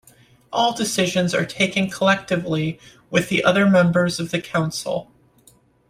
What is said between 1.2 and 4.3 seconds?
are taken collectively with the other members